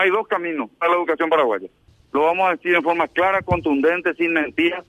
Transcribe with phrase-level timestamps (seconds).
[0.00, 1.68] Hay dos caminos para la educación paraguaya.
[2.12, 4.82] Lo vamos a decir en forma clara, contundente, sin mentiras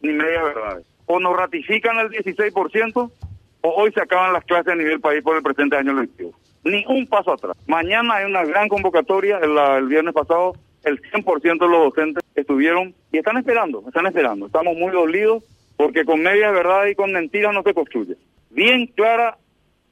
[0.00, 0.84] ni media verdades.
[1.06, 3.12] O nos ratifican el 16%
[3.60, 6.32] o hoy se acaban las clases a nivel país por el presente año lectivo.
[6.64, 7.56] Ni un paso atrás.
[7.68, 13.18] Mañana hay una gran convocatoria, el, viernes pasado el 100% de los docentes estuvieron y
[13.18, 14.46] están esperando, están esperando.
[14.46, 15.44] Estamos muy dolidos
[15.76, 18.16] porque con media verdad y con mentiras no se construye.
[18.50, 19.38] Bien clara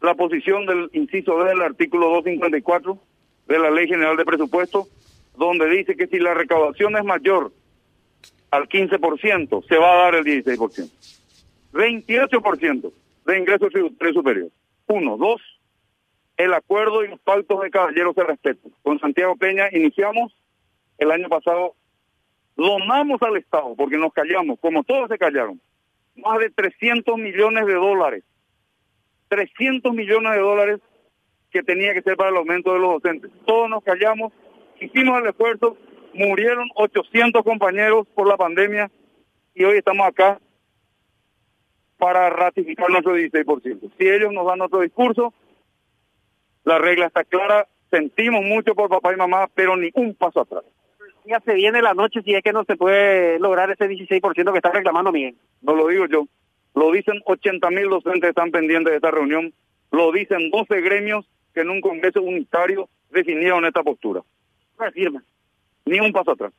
[0.02, 2.98] la posición del inciso del artículo 254
[3.46, 4.88] de la Ley General de Presupuesto,
[5.36, 7.52] donde dice que si la recaudación es mayor
[8.50, 10.90] al 15%, se va a dar el 16%.
[11.72, 12.92] 28%
[13.26, 13.72] de ingresos
[14.12, 14.52] superiores.
[14.86, 15.40] Uno, dos,
[16.36, 18.72] el acuerdo y los pactos de caballeros se respetan.
[18.82, 20.32] Con Santiago Peña iniciamos
[20.98, 21.74] el año pasado,
[22.56, 25.60] donamos al Estado, porque nos callamos, como todos se callaron,
[26.16, 28.24] más de 300 millones de dólares.
[29.28, 30.80] 300 millones de dólares
[31.54, 33.30] que tenía que ser para el aumento de los docentes.
[33.46, 34.32] Todos nos callamos,
[34.80, 35.76] hicimos el esfuerzo,
[36.12, 38.90] murieron 800 compañeros por la pandemia
[39.54, 40.40] y hoy estamos acá
[41.96, 43.88] para ratificar nuestro 16%.
[43.96, 45.32] Si ellos nos dan otro discurso,
[46.64, 50.64] la regla está clara, sentimos mucho por papá y mamá, pero ni un paso atrás.
[51.24, 54.58] Ya se viene la noche si es que no se puede lograr ese 16% que
[54.58, 55.36] está reclamando Miguel.
[55.62, 56.26] No lo digo yo,
[56.74, 59.54] lo dicen 80 mil docentes que están pendientes de esta reunión,
[59.92, 61.24] lo dicen 12 gremios
[61.54, 64.22] que en un congreso unitario definieron esta postura.
[64.92, 65.20] Firme.
[65.86, 66.52] Ni un paso atrás.